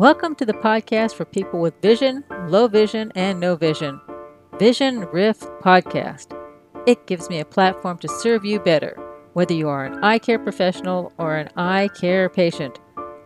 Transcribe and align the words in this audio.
Welcome 0.00 0.34
to 0.36 0.46
the 0.46 0.54
podcast 0.54 1.14
for 1.14 1.26
people 1.26 1.60
with 1.60 1.74
vision, 1.82 2.24
low 2.46 2.68
vision, 2.68 3.12
and 3.14 3.38
no 3.38 3.54
vision. 3.54 4.00
Vision 4.58 5.00
Riff 5.12 5.40
Podcast. 5.60 6.34
It 6.86 7.06
gives 7.06 7.28
me 7.28 7.38
a 7.38 7.44
platform 7.44 7.98
to 7.98 8.08
serve 8.08 8.42
you 8.42 8.60
better, 8.60 8.96
whether 9.34 9.52
you 9.52 9.68
are 9.68 9.84
an 9.84 10.02
eye 10.02 10.18
care 10.18 10.38
professional 10.38 11.12
or 11.18 11.36
an 11.36 11.50
eye 11.54 11.90
care 11.94 12.30
patient. 12.30 12.80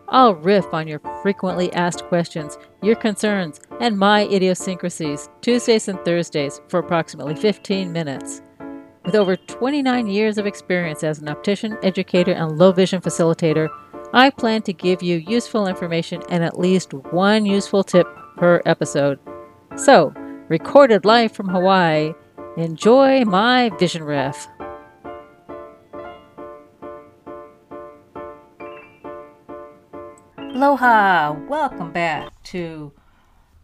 I'll 0.08 0.34
riff 0.34 0.66
on 0.74 0.88
your 0.88 1.00
frequently 1.22 1.72
asked 1.74 2.02
questions, 2.06 2.58
your 2.82 2.96
concerns, 2.96 3.60
and 3.78 3.96
my 3.96 4.22
idiosyncrasies 4.24 5.28
Tuesdays 5.42 5.86
and 5.86 6.04
Thursdays 6.04 6.60
for 6.66 6.80
approximately 6.80 7.36
15 7.36 7.92
minutes. 7.92 8.42
With 9.04 9.14
over 9.14 9.36
29 9.36 10.08
years 10.08 10.38
of 10.38 10.46
experience 10.46 11.04
as 11.04 11.20
an 11.20 11.28
optician, 11.28 11.78
educator, 11.84 12.32
and 12.32 12.58
low 12.58 12.72
vision 12.72 13.00
facilitator, 13.00 13.68
I 14.16 14.30
plan 14.30 14.62
to 14.62 14.72
give 14.72 15.02
you 15.02 15.16
useful 15.16 15.66
information 15.66 16.22
and 16.28 16.44
at 16.44 16.56
least 16.56 16.94
one 16.94 17.44
useful 17.44 17.82
tip 17.82 18.06
per 18.36 18.62
episode. 18.64 19.18
So, 19.74 20.14
recorded 20.46 21.04
live 21.04 21.32
from 21.32 21.48
Hawaii, 21.48 22.14
enjoy 22.56 23.24
my 23.24 23.70
Vision 23.70 24.04
Riff. 24.04 24.46
Aloha! 30.38 31.32
Welcome 31.48 31.90
back 31.90 32.40
to 32.44 32.92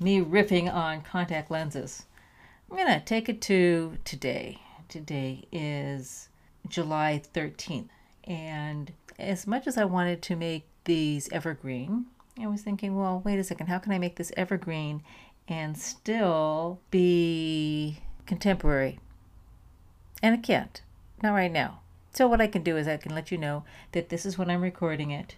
me 0.00 0.20
riffing 0.20 0.68
on 0.68 1.02
contact 1.02 1.52
lenses. 1.52 2.06
I'm 2.68 2.76
going 2.76 2.88
to 2.88 3.04
take 3.04 3.28
it 3.28 3.40
to 3.42 3.98
today. 4.04 4.58
Today 4.88 5.44
is 5.52 6.28
July 6.68 7.22
13th, 7.32 7.90
and 8.24 8.92
as 9.18 9.46
much 9.46 9.66
as 9.66 9.76
I 9.76 9.84
wanted 9.84 10.22
to 10.22 10.36
make 10.36 10.66
these 10.84 11.28
evergreen, 11.30 12.06
I 12.40 12.46
was 12.46 12.62
thinking, 12.62 12.96
well, 12.96 13.20
wait 13.24 13.38
a 13.38 13.44
second, 13.44 13.66
how 13.66 13.78
can 13.78 13.92
I 13.92 13.98
make 13.98 14.16
this 14.16 14.32
evergreen 14.36 15.02
and 15.48 15.76
still 15.76 16.80
be 16.90 17.98
contemporary? 18.26 18.98
And 20.22 20.34
I 20.34 20.38
can't, 20.38 20.80
not 21.22 21.32
right 21.32 21.52
now. 21.52 21.80
So, 22.12 22.26
what 22.26 22.40
I 22.40 22.46
can 22.46 22.62
do 22.62 22.76
is 22.76 22.88
I 22.88 22.96
can 22.96 23.14
let 23.14 23.30
you 23.30 23.38
know 23.38 23.64
that 23.92 24.08
this 24.08 24.26
is 24.26 24.36
when 24.36 24.50
I'm 24.50 24.62
recording 24.62 25.10
it 25.10 25.36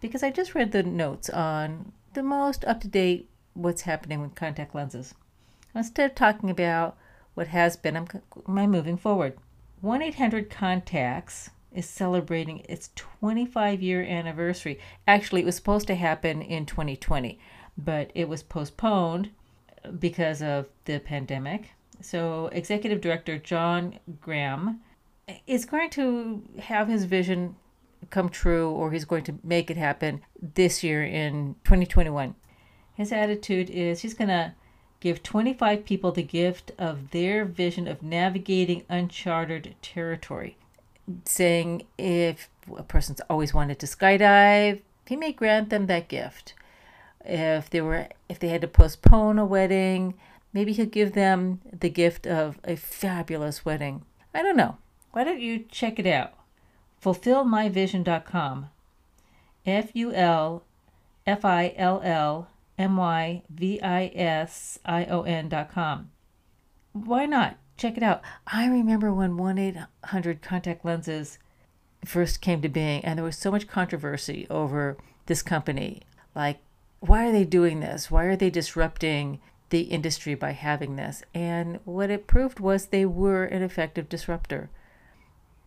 because 0.00 0.22
I 0.22 0.30
just 0.30 0.54
read 0.54 0.72
the 0.72 0.82
notes 0.82 1.28
on 1.28 1.92
the 2.14 2.22
most 2.22 2.64
up 2.64 2.80
to 2.82 2.88
date 2.88 3.28
what's 3.54 3.82
happening 3.82 4.20
with 4.20 4.34
contact 4.34 4.74
lenses. 4.74 5.14
Instead 5.74 6.10
of 6.10 6.14
talking 6.14 6.48
about 6.48 6.96
what 7.34 7.48
has 7.48 7.76
been, 7.76 7.96
I'm, 7.96 8.06
I'm 8.46 8.70
moving 8.70 8.96
forward. 8.96 9.36
1 9.82 10.00
800 10.00 10.48
Contacts 10.48 11.50
is 11.72 11.86
celebrating 11.86 12.62
its 12.68 12.90
25 12.94 13.82
year 13.82 14.02
anniversary. 14.02 14.78
Actually, 15.06 15.42
it 15.42 15.46
was 15.46 15.56
supposed 15.56 15.86
to 15.88 15.94
happen 15.94 16.42
in 16.42 16.66
2020, 16.66 17.38
but 17.76 18.10
it 18.14 18.28
was 18.28 18.42
postponed 18.42 19.30
because 19.98 20.42
of 20.42 20.68
the 20.84 20.98
pandemic. 20.98 21.70
So, 22.00 22.48
Executive 22.52 23.00
Director 23.00 23.38
John 23.38 23.98
Graham 24.20 24.80
is 25.46 25.64
going 25.64 25.90
to 25.90 26.42
have 26.60 26.88
his 26.88 27.04
vision 27.04 27.56
come 28.10 28.28
true, 28.28 28.70
or 28.70 28.92
he's 28.92 29.04
going 29.04 29.24
to 29.24 29.38
make 29.42 29.70
it 29.70 29.76
happen 29.76 30.22
this 30.40 30.84
year 30.84 31.04
in 31.04 31.56
2021. 31.64 32.34
His 32.94 33.12
attitude 33.12 33.68
is 33.70 34.00
he's 34.00 34.14
going 34.14 34.28
to 34.28 34.54
give 35.00 35.22
25 35.22 35.84
people 35.84 36.12
the 36.12 36.22
gift 36.22 36.72
of 36.78 37.10
their 37.10 37.44
vision 37.44 37.86
of 37.88 38.02
navigating 38.02 38.84
uncharted 38.88 39.74
territory 39.82 40.56
saying 41.24 41.86
if 41.98 42.48
a 42.76 42.82
person's 42.82 43.20
always 43.30 43.54
wanted 43.54 43.78
to 43.78 43.86
skydive, 43.86 44.80
he 45.06 45.16
may 45.16 45.32
grant 45.32 45.70
them 45.70 45.86
that 45.86 46.08
gift. 46.08 46.54
If 47.24 47.70
they 47.70 47.80
were 47.80 48.08
if 48.28 48.38
they 48.38 48.48
had 48.48 48.60
to 48.60 48.68
postpone 48.68 49.38
a 49.38 49.44
wedding, 49.44 50.14
maybe 50.52 50.72
he'll 50.72 50.86
give 50.86 51.12
them 51.12 51.60
the 51.72 51.90
gift 51.90 52.26
of 52.26 52.58
a 52.64 52.76
fabulous 52.76 53.64
wedding. 53.64 54.04
I 54.34 54.42
don't 54.42 54.56
know. 54.56 54.78
Why 55.12 55.24
don't 55.24 55.40
you 55.40 55.64
check 55.70 55.98
it 55.98 56.06
out? 56.06 56.34
Fulfillmyvision.com. 57.02 58.70
F 59.64 59.90
U 59.94 60.12
L 60.12 60.62
F 61.26 61.44
I 61.44 61.74
L 61.76 62.00
L 62.04 62.48
M 62.78 62.96
Y 62.96 63.42
V 63.48 63.80
I 63.80 64.12
S 64.14 64.78
I 64.84 65.04
O 65.06 65.22
N.com. 65.22 66.10
Why 66.92 67.26
not? 67.26 67.56
Check 67.76 67.96
it 67.96 68.02
out. 68.02 68.22
I 68.46 68.66
remember 68.66 69.12
when 69.12 69.36
1 69.36 69.58
800 69.58 70.42
contact 70.42 70.84
lenses 70.84 71.38
first 72.04 72.40
came 72.40 72.62
to 72.62 72.68
being, 72.68 73.04
and 73.04 73.18
there 73.18 73.24
was 73.24 73.36
so 73.36 73.50
much 73.50 73.68
controversy 73.68 74.46
over 74.48 74.96
this 75.26 75.42
company. 75.42 76.02
Like, 76.34 76.58
why 77.00 77.26
are 77.26 77.32
they 77.32 77.44
doing 77.44 77.80
this? 77.80 78.10
Why 78.10 78.24
are 78.24 78.36
they 78.36 78.50
disrupting 78.50 79.40
the 79.70 79.82
industry 79.82 80.34
by 80.34 80.52
having 80.52 80.96
this? 80.96 81.22
And 81.34 81.80
what 81.84 82.10
it 82.10 82.26
proved 82.26 82.60
was 82.60 82.86
they 82.86 83.06
were 83.06 83.44
an 83.44 83.62
effective 83.62 84.08
disruptor. 84.08 84.70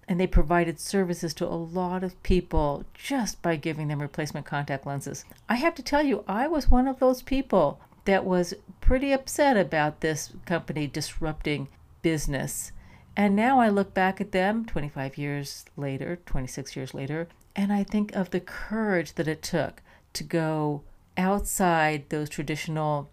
And 0.08 0.20
they 0.20 0.28
provided 0.28 0.80
services 0.80 1.36
to 1.36 1.46
a 1.46 1.54
lot 1.54 2.04
of 2.04 2.22
people 2.24 2.84
just 2.96 3.42
by 3.44 3.58
giving 3.58 3.90
them 3.90 4.02
replacement 4.02 4.46
contact 4.46 4.88
lenses. 4.88 5.24
I 5.48 5.56
have 5.56 5.76
to 5.76 5.84
tell 5.84 6.04
you, 6.04 6.24
I 6.28 6.48
was 6.48 6.72
one 6.72 6.88
of 6.88 7.00
those 7.00 7.22
people 7.22 7.80
that 8.06 8.26
was 8.26 8.56
pretty 8.82 9.12
upset 9.12 9.56
about 9.56 10.02
this 10.02 10.34
company 10.46 10.88
disrupting 10.88 11.68
business. 12.02 12.72
And 13.16 13.36
now 13.36 13.60
I 13.60 13.70
look 13.70 13.94
back 13.94 14.22
at 14.22 14.32
them 14.32 14.66
25 14.66 15.18
years 15.18 15.66
later, 15.76 16.20
26 16.26 16.76
years 16.76 16.94
later, 16.94 17.28
and 17.56 17.74
I 17.74 17.84
think 17.84 18.16
of 18.16 18.30
the 18.30 18.40
courage 18.40 19.14
that 19.16 19.28
it 19.28 19.42
took 19.42 19.82
to 20.14 20.24
go 20.24 20.84
outside 21.18 22.06
those 22.10 22.30
traditional, 22.30 23.10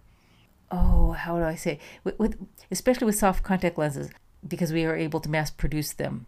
oh, 0.71 1.13
how 1.13 1.39
do 1.39 1.45
I 1.45 1.57
say, 1.57 1.81
with, 2.05 2.19
with 2.19 2.37
especially 2.71 3.07
with 3.07 3.17
soft 3.17 3.43
contact 3.43 3.79
lenses, 3.79 4.11
because 4.47 4.73
we 4.73 4.85
are 4.85 4.95
able 4.95 5.21
to 5.21 5.29
mass 5.29 5.51
produce 5.51 5.93
them, 5.93 6.27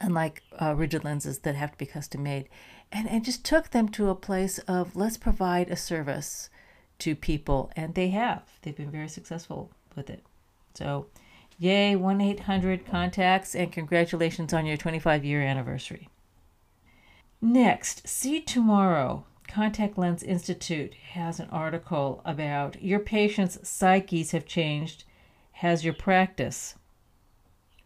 unlike 0.00 0.42
uh, 0.60 0.74
rigid 0.76 1.02
lenses 1.02 1.40
that 1.40 1.56
have 1.56 1.72
to 1.72 1.78
be 1.78 1.86
custom 1.86 2.22
made. 2.22 2.48
And 2.92 3.08
it 3.08 3.24
just 3.24 3.44
took 3.44 3.70
them 3.70 3.88
to 3.90 4.10
a 4.10 4.14
place 4.14 4.58
of 4.60 4.94
let's 4.94 5.16
provide 5.16 5.70
a 5.70 5.76
service 5.76 6.50
to 7.00 7.16
people, 7.16 7.72
and 7.74 7.94
they 7.94 8.10
have. 8.10 8.42
They've 8.62 8.76
been 8.76 8.90
very 8.90 9.08
successful 9.08 9.72
with 9.96 10.08
it. 10.08 10.24
So, 10.74 11.06
Yay, 11.62 11.94
1 11.94 12.20
800 12.20 12.84
contacts, 12.84 13.54
and 13.54 13.70
congratulations 13.70 14.52
on 14.52 14.66
your 14.66 14.76
25 14.76 15.24
year 15.24 15.40
anniversary. 15.40 16.08
Next, 17.40 18.08
See 18.08 18.40
Tomorrow. 18.40 19.26
Contact 19.46 19.96
Lens 19.96 20.24
Institute 20.24 20.94
has 21.12 21.38
an 21.38 21.48
article 21.50 22.20
about 22.24 22.82
your 22.82 22.98
patient's 22.98 23.60
psyches 23.62 24.32
have 24.32 24.44
changed. 24.44 25.04
Has 25.52 25.84
your 25.84 25.94
practice? 25.94 26.74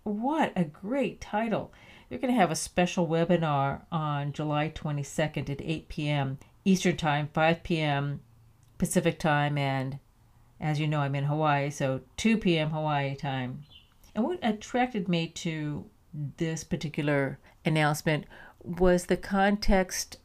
What 0.05 0.55
a 0.57 0.65
great 0.65 1.21
title! 1.21 1.71
You're 2.09 2.21
going 2.21 2.33
to 2.33 2.41
have 2.41 2.51
a 2.51 2.57
special 2.57 3.07
webinar 3.07 3.83
on 3.93 4.33
July 4.33 4.73
22nd 4.75 5.51
at 5.51 5.61
8 5.61 5.89
p.m. 5.91 6.39
Eastern 6.65 6.97
Time, 6.97 7.29
5 7.35 7.63
p.m. 7.63 8.23
Pacific 8.79 9.19
Time, 9.19 9.59
and 9.59 9.99
as 10.61 10.81
you 10.81 10.87
know, 10.87 11.01
I'm 11.01 11.15
in 11.15 11.25
Hawaii, 11.25 11.71
so 11.71 12.01
2 12.17 12.39
p.m. 12.39 12.71
Hawaii 12.71 13.15
time. 13.15 13.65
And 14.15 14.25
what 14.25 14.39
attracted 14.43 15.09
me 15.09 15.29
to 15.29 15.85
this 16.37 16.65
particular 16.65 17.39
announcement 17.65 18.25
was 18.63 19.07
the 19.07 19.17
context 19.17 20.19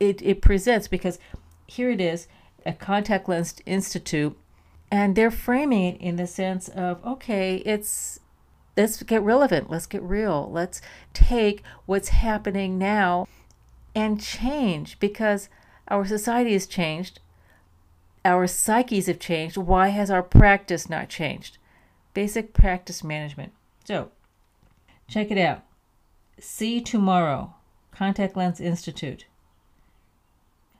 it, 0.00 0.20
it 0.22 0.42
presents 0.42 0.88
because 0.88 1.18
here 1.66 1.90
it 1.90 2.00
is 2.00 2.26
a 2.64 2.72
contact 2.72 3.28
lens 3.28 3.54
institute 3.64 4.36
and 4.90 5.14
they're 5.14 5.30
framing 5.30 5.94
it 5.94 6.00
in 6.00 6.16
the 6.16 6.26
sense 6.26 6.68
of 6.68 7.04
okay 7.04 7.56
it's 7.64 8.20
let's 8.76 9.02
get 9.02 9.22
relevant 9.22 9.70
let's 9.70 9.86
get 9.86 10.02
real 10.02 10.50
let's 10.52 10.82
take 11.14 11.62
what's 11.86 12.08
happening 12.08 12.76
now 12.76 13.26
and 13.94 14.20
change 14.20 14.98
because 14.98 15.48
our 15.88 16.04
society 16.04 16.52
has 16.52 16.66
changed 16.66 17.20
our 18.26 18.46
psyches 18.46 19.06
have 19.06 19.18
changed. 19.18 19.56
Why 19.56 19.88
has 19.88 20.10
our 20.10 20.22
practice 20.22 20.90
not 20.90 21.08
changed? 21.08 21.58
Basic 22.12 22.52
practice 22.52 23.04
management. 23.04 23.52
So, 23.84 24.10
check 25.08 25.30
it 25.30 25.38
out. 25.38 25.62
See 26.38 26.80
tomorrow, 26.80 27.54
Contact 27.92 28.36
Lens 28.36 28.60
Institute. 28.60 29.26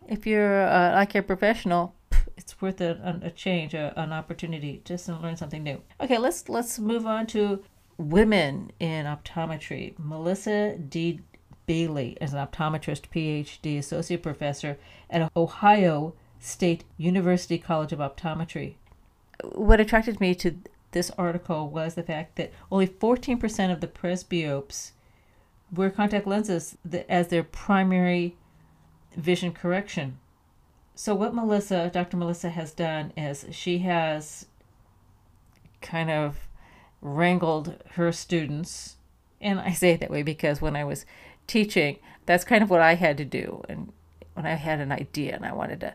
If 0.09 0.27
you're 0.27 0.63
an 0.63 0.95
eye 0.95 1.07
care 1.07 1.23
professional, 1.23 1.95
it's 2.37 2.61
worth 2.61 2.81
a, 2.81 3.21
a 3.23 3.31
change, 3.31 3.75
a, 3.75 3.93
an 3.99 4.13
opportunity 4.13 4.83
just 4.85 5.07
to 5.07 5.17
learn 5.17 5.37
something 5.37 5.63
new. 5.63 5.81
Okay, 6.01 6.19
let's 6.19 6.49
let's 6.49 6.79
move 6.79 7.07
on 7.07 7.27
to 7.29 7.63
women 7.97 8.71
in 8.79 9.07
optometry. 9.07 9.95
Melissa 9.99 10.77
D. 10.77 11.21
Bailey 11.67 12.17
is 12.21 12.33
an 12.33 12.47
optometrist, 12.47 13.09
PhD, 13.13 13.79
associate 13.79 14.23
professor 14.23 14.79
at 15.11 15.31
Ohio 15.37 16.15
State 16.39 16.85
University 16.97 17.59
College 17.59 17.93
of 17.93 17.99
Optometry. 17.99 18.75
What 19.43 19.81
attracted 19.81 20.21
me 20.21 20.35
to 20.37 20.57
this 20.93 21.11
article 21.19 21.69
was 21.69 21.95
the 21.95 22.03
fact 22.03 22.37
that 22.37 22.53
only 22.71 22.87
14% 22.87 23.73
of 23.73 23.81
the 23.81 23.87
presbyopes 23.87 24.93
wear 25.73 25.91
contact 25.91 26.27
lenses 26.27 26.77
as 27.09 27.29
their 27.29 27.43
primary 27.43 28.37
vision 29.17 29.53
correction. 29.53 30.19
So, 30.95 31.15
what 31.15 31.35
Melissa, 31.35 31.91
Dr. 31.93 32.17
Melissa, 32.17 32.51
has 32.51 32.73
done 32.73 33.13
is 33.17 33.47
she 33.51 33.79
has 33.81 34.47
kind 35.83 36.11
of 36.11 36.49
wrangled 37.03 37.83
her 37.93 38.13
students. 38.13 38.97
And 39.41 39.61
I 39.61 39.73
say 39.73 39.91
it 39.91 40.01
that 40.01 40.11
way 40.11 40.23
because 40.23 40.63
when 40.63 40.77
I 40.77 40.85
was 40.85 41.05
teaching, 41.47 41.99
that's 42.25 42.45
kind 42.45 42.63
of 42.63 42.71
what 42.71 42.81
I 42.81 42.95
had 42.95 43.19
to 43.19 43.25
do. 43.25 43.63
And 43.69 43.93
when 44.33 44.47
I 44.47 44.55
had 44.55 44.81
an 44.81 44.93
idea 44.93 45.35
and 45.35 45.45
I 45.45 45.53
wanted 45.53 45.81
to 45.81 45.95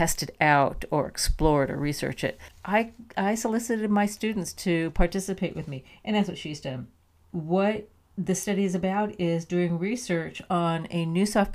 test 0.00 0.22
it 0.22 0.34
out 0.40 0.86
or 0.90 1.06
explore 1.06 1.64
it 1.64 1.70
or 1.70 1.76
research 1.76 2.24
it, 2.24 2.38
I, 2.64 2.92
I 3.18 3.34
solicited 3.34 3.90
my 3.90 4.06
students 4.06 4.54
to 4.54 4.92
participate 4.92 5.54
with 5.54 5.68
me. 5.68 5.84
And 6.02 6.16
that's 6.16 6.26
what 6.26 6.38
she's 6.38 6.58
done. 6.58 6.86
What 7.32 7.86
the 8.16 8.34
study 8.34 8.64
is 8.64 8.74
about 8.74 9.20
is 9.20 9.44
doing 9.44 9.78
research 9.78 10.40
on 10.48 10.88
a 10.90 11.04
new 11.04 11.26
soft 11.26 11.54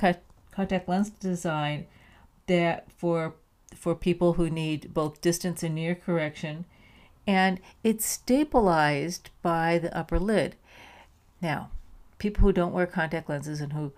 contact 0.51 0.87
lens 0.87 1.09
design 1.09 1.87
that 2.45 2.91
for 2.91 3.33
for 3.73 3.95
people 3.95 4.33
who 4.33 4.47
need 4.47 4.93
both 4.93 5.21
distance 5.21 5.63
and 5.63 5.73
near 5.73 5.95
correction 5.95 6.65
and 7.25 7.59
it's 7.83 8.05
stabilized 8.05 9.31
by 9.41 9.79
the 9.79 9.95
upper 9.97 10.19
lid. 10.19 10.55
Now, 11.41 11.71
people 12.19 12.43
who 12.43 12.53
don't 12.53 12.73
wear 12.73 12.85
contact 12.85 13.27
lenses 13.27 13.59
and 13.59 13.73
who 13.73 13.91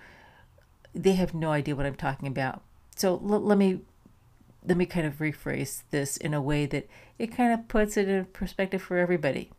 they 0.95 1.13
have 1.13 1.33
no 1.33 1.51
idea 1.51 1.75
what 1.75 1.85
I'm 1.85 1.95
talking 1.95 2.29
about. 2.29 2.61
So 2.95 3.21
l- 3.21 3.41
let 3.41 3.57
me 3.57 3.81
let 4.67 4.77
me 4.77 4.85
kind 4.85 5.07
of 5.07 5.19
rephrase 5.19 5.83
this 5.91 6.17
in 6.17 6.33
a 6.33 6.41
way 6.41 6.65
that 6.65 6.87
it 7.17 7.27
kind 7.27 7.53
of 7.53 7.67
puts 7.67 7.97
it 7.97 8.07
in 8.07 8.25
perspective 8.25 8.81
for 8.81 8.97
everybody. 8.97 9.51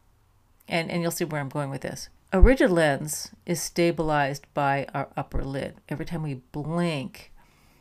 And 0.69 0.91
and 0.91 1.03
you'll 1.03 1.11
see 1.11 1.25
where 1.25 1.41
I'm 1.41 1.49
going 1.49 1.71
with 1.71 1.81
this. 1.81 2.09
A 2.31 2.41
rigid 2.41 2.71
lens 2.71 3.31
is 3.47 3.63
stabilized 3.63 4.47
by 4.53 4.87
our 4.93 5.09
upper 5.17 5.43
lid. 5.43 5.77
Every 5.89 6.05
time 6.05 6.23
we 6.23 6.35
blink, 6.53 7.33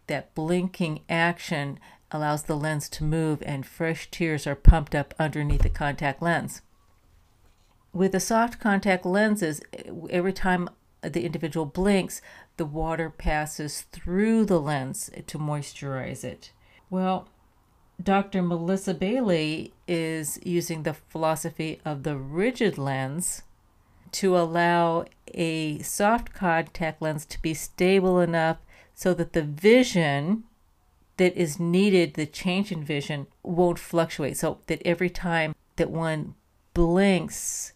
that 0.07 0.33
blinking 0.33 1.01
action 1.09 1.79
allows 2.11 2.43
the 2.43 2.55
lens 2.55 2.87
to 2.87 3.03
move 3.03 3.43
and 3.45 3.65
fresh 3.65 4.09
tears 4.09 4.47
are 4.47 4.55
pumped 4.55 4.95
up 4.95 5.13
underneath 5.19 5.63
the 5.63 5.69
contact 5.69 6.21
lens. 6.21 6.61
With 7.91 8.13
the 8.13 8.21
soft 8.21 8.61
contact 8.61 9.05
lenses, 9.05 9.61
every 10.09 10.31
time 10.31 10.69
the 11.01 11.25
individual 11.25 11.65
blinks, 11.65 12.21
the 12.55 12.65
water 12.65 13.09
passes 13.09 13.81
through 13.91 14.45
the 14.45 14.61
lens 14.61 15.09
to 15.27 15.37
moisturize 15.37 16.23
it. 16.23 16.51
Well, 16.89 17.27
Dr. 18.01 18.41
Melissa 18.41 18.93
Bailey 18.93 19.73
is 19.87 20.39
using 20.43 20.83
the 20.83 20.93
philosophy 20.93 21.81
of 21.83 22.03
the 22.03 22.15
rigid 22.15 22.77
lens 22.77 23.43
to 24.13 24.37
allow 24.37 25.05
a 25.33 25.79
soft 25.79 26.33
contact 26.33 27.01
lens 27.01 27.25
to 27.25 27.41
be 27.41 27.53
stable 27.53 28.19
enough 28.19 28.57
so 28.93 29.13
that 29.13 29.33
the 29.33 29.43
vision 29.43 30.43
that 31.17 31.35
is 31.35 31.59
needed, 31.59 32.13
the 32.13 32.25
change 32.25 32.71
in 32.71 32.83
vision, 32.83 33.27
won't 33.43 33.79
fluctuate. 33.79 34.37
So 34.37 34.59
that 34.67 34.81
every 34.85 35.09
time 35.09 35.55
that 35.75 35.89
one 35.89 36.35
blinks, 36.73 37.73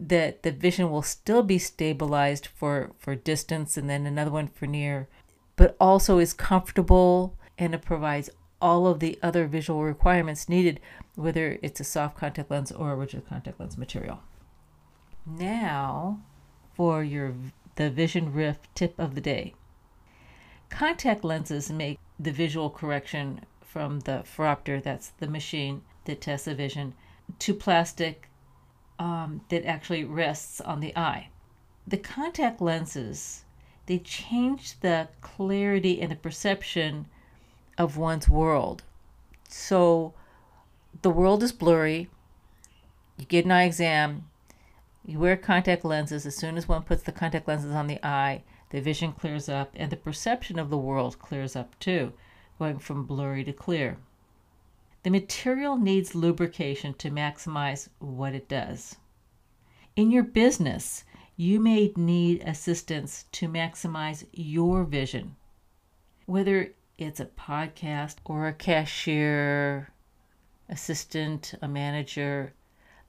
that 0.00 0.42
the 0.42 0.52
vision 0.52 0.90
will 0.90 1.02
still 1.02 1.42
be 1.42 1.58
stabilized 1.58 2.46
for, 2.46 2.92
for 2.98 3.14
distance 3.14 3.76
and 3.76 3.90
then 3.90 4.06
another 4.06 4.30
one 4.30 4.48
for 4.48 4.66
near, 4.66 5.08
but 5.56 5.76
also 5.80 6.18
is 6.18 6.32
comfortable 6.32 7.36
and 7.58 7.74
it 7.74 7.82
provides 7.82 8.30
all 8.60 8.86
of 8.86 9.00
the 9.00 9.18
other 9.22 9.46
visual 9.46 9.82
requirements 9.84 10.48
needed, 10.48 10.80
whether 11.14 11.58
it's 11.62 11.80
a 11.80 11.84
soft 11.84 12.16
contact 12.16 12.50
lens 12.50 12.72
or 12.72 12.92
a 12.92 12.96
rigid 12.96 13.28
contact 13.28 13.60
lens 13.60 13.78
material. 13.78 14.20
Now, 15.26 16.20
for 16.74 17.02
your 17.02 17.34
the 17.78 17.88
vision 17.88 18.32
riff 18.32 18.58
tip 18.74 18.98
of 18.98 19.14
the 19.14 19.20
day. 19.20 19.54
Contact 20.68 21.22
lenses 21.22 21.70
make 21.70 22.00
the 22.18 22.32
visual 22.32 22.70
correction 22.70 23.42
from 23.60 24.00
the 24.00 24.24
phoropter, 24.24 24.82
that's 24.82 25.10
the 25.10 25.28
machine 25.28 25.82
that 26.04 26.20
tests 26.20 26.46
the 26.46 26.56
vision, 26.56 26.92
to 27.38 27.54
plastic 27.54 28.28
um, 28.98 29.42
that 29.48 29.64
actually 29.64 30.02
rests 30.02 30.60
on 30.60 30.80
the 30.80 30.96
eye. 30.96 31.28
The 31.86 31.98
contact 31.98 32.60
lenses, 32.60 33.44
they 33.86 34.00
change 34.00 34.80
the 34.80 35.08
clarity 35.20 36.00
and 36.00 36.10
the 36.10 36.16
perception 36.16 37.06
of 37.78 37.96
one's 37.96 38.28
world. 38.28 38.82
So 39.48 40.12
the 41.02 41.10
world 41.10 41.42
is 41.42 41.52
blurry. 41.52 42.10
You 43.16 43.24
get 43.24 43.44
an 43.44 43.52
eye 43.52 43.64
exam, 43.64 44.28
you 45.04 45.18
wear 45.18 45.36
contact 45.36 45.84
lenses. 45.84 46.26
As 46.26 46.36
soon 46.36 46.58
as 46.58 46.68
one 46.68 46.82
puts 46.82 47.02
the 47.02 47.12
contact 47.12 47.48
lenses 47.48 47.72
on 47.72 47.86
the 47.86 48.04
eye, 48.06 48.42
the 48.70 48.80
vision 48.80 49.12
clears 49.12 49.48
up 49.48 49.72
and 49.74 49.90
the 49.90 49.96
perception 49.96 50.58
of 50.58 50.68
the 50.68 50.76
world 50.76 51.18
clears 51.18 51.56
up 51.56 51.78
too, 51.78 52.12
going 52.58 52.78
from 52.78 53.06
blurry 53.06 53.42
to 53.44 53.52
clear. 53.52 53.96
The 55.04 55.10
material 55.10 55.78
needs 55.78 56.14
lubrication 56.14 56.92
to 56.94 57.10
maximize 57.10 57.88
what 57.98 58.34
it 58.34 58.48
does. 58.48 58.96
In 59.96 60.10
your 60.10 60.24
business, 60.24 61.04
you 61.36 61.58
may 61.58 61.92
need 61.96 62.42
assistance 62.42 63.24
to 63.32 63.48
maximize 63.48 64.26
your 64.32 64.84
vision. 64.84 65.36
Whether 66.26 66.74
it's 66.98 67.20
a 67.20 67.26
podcast 67.26 68.16
or 68.24 68.48
a 68.48 68.52
cashier, 68.52 69.90
assistant, 70.68 71.54
a 71.62 71.68
manager, 71.68 72.52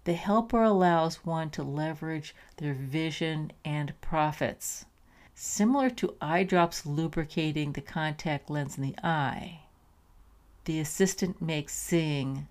the 0.04 0.14
helper 0.14 0.62
allows 0.62 1.26
one 1.26 1.50
to 1.50 1.64
leverage 1.64 2.36
their 2.58 2.76
vision 2.76 3.52
and 3.66 4.00
profits. 4.00 4.86
Similar 5.34 5.90
to 5.92 6.16
eye 6.22 6.44
drops 6.44 6.86
lubricating 6.86 7.74
the 7.74 7.82
contact 7.82 8.50
lens 8.50 8.78
in 8.78 8.84
the 8.84 8.96
eye, 9.04 9.62
the 10.66 10.80
assistant 10.80 11.42
makes 11.42 11.74
seeing 11.74 12.48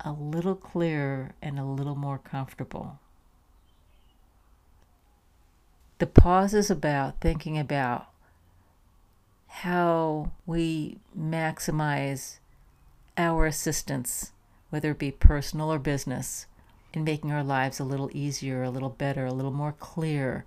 a 0.00 0.12
little 0.12 0.54
clearer 0.54 1.32
and 1.42 1.58
a 1.58 1.64
little 1.64 1.96
more 1.96 2.18
comfortable. 2.18 3.00
The 5.98 6.06
pause 6.06 6.54
is 6.54 6.70
about 6.70 7.20
thinking 7.20 7.58
about 7.58 8.09
how 9.62 10.32
we 10.46 10.96
maximize 11.18 12.38
our 13.18 13.44
assistance, 13.44 14.32
whether 14.70 14.92
it 14.92 14.98
be 14.98 15.10
personal 15.10 15.70
or 15.70 15.78
business, 15.78 16.46
in 16.94 17.04
making 17.04 17.30
our 17.30 17.44
lives 17.44 17.78
a 17.78 17.84
little 17.84 18.10
easier, 18.14 18.62
a 18.62 18.70
little 18.70 18.88
better, 18.88 19.26
a 19.26 19.32
little 19.32 19.52
more 19.52 19.72
clear, 19.72 20.44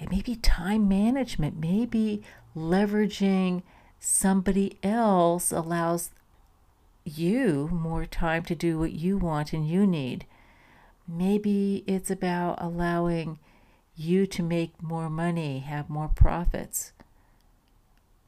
it 0.00 0.10
may 0.10 0.22
be 0.22 0.36
time 0.36 0.88
management, 0.88 1.58
maybe 1.58 2.22
leveraging 2.56 3.62
somebody 4.00 4.78
else 4.82 5.52
allows 5.52 6.10
you 7.04 7.68
more 7.70 8.06
time 8.06 8.42
to 8.44 8.54
do 8.54 8.78
what 8.78 8.92
you 8.92 9.18
want 9.18 9.52
and 9.52 9.68
you 9.68 9.86
need. 9.86 10.24
Maybe 11.06 11.84
it's 11.86 12.10
about 12.10 12.56
allowing 12.62 13.38
you 13.94 14.26
to 14.26 14.42
make 14.42 14.82
more 14.82 15.10
money, 15.10 15.60
have 15.60 15.90
more 15.90 16.08
profits. 16.08 16.92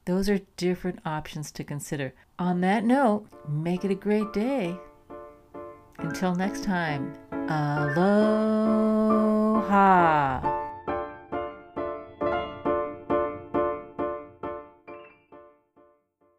Those 0.05 0.29
are 0.29 0.39
different 0.57 0.99
options 1.05 1.51
to 1.51 1.63
consider. 1.63 2.13
On 2.37 2.61
that 2.61 2.83
note, 2.83 3.27
make 3.47 3.83
it 3.85 3.91
a 3.91 3.95
great 3.95 4.33
day. 4.33 4.77
Until 5.99 6.33
next 6.35 6.63
time, 6.63 7.15
aloha. 7.31 7.99